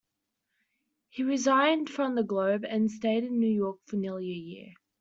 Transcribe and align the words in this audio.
He 1.09 1.21
resigned 1.21 1.87
from 1.87 2.15
"The 2.15 2.23
Globe" 2.23 2.63
and 2.67 2.89
stayed 2.89 3.23
in 3.23 3.37
New 3.39 3.53
York 3.55 3.81
for 3.85 3.97
nearly 3.97 4.31
a 4.31 4.33
year. 4.33 4.73